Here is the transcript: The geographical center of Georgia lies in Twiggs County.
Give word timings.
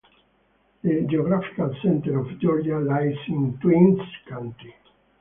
The 0.81 1.03
geographical 1.07 1.75
center 1.83 2.17
of 2.17 2.39
Georgia 2.39 2.79
lies 2.79 3.13
in 3.27 3.59
Twiggs 3.61 4.01
County. 4.27 4.73